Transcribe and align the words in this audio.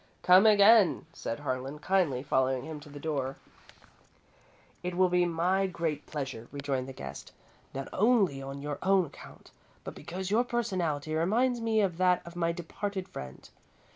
"Come 0.23 0.47
again," 0.47 1.05
said 1.13 1.41
Harlan, 1.41 1.77
kindly, 1.77 2.23
following 2.23 2.63
him 2.63 2.79
to 2.79 2.89
the 2.89 2.99
door. 2.99 3.35
"It 4.81 4.97
will 4.97 5.09
be 5.09 5.25
my 5.25 5.67
great 5.67 6.07
pleasure," 6.07 6.47
rejoined 6.51 6.87
the 6.87 6.91
guest, 6.91 7.33
"not 7.75 7.87
only 7.93 8.41
on 8.41 8.63
your 8.63 8.79
own 8.81 9.05
account, 9.05 9.51
but 9.83 9.93
because 9.93 10.31
your 10.31 10.43
personality 10.43 11.13
reminds 11.13 11.61
me 11.61 11.81
of 11.81 11.97
that 11.97 12.23
of 12.25 12.35
my 12.35 12.51
departed 12.51 13.07
friend. 13.09 13.47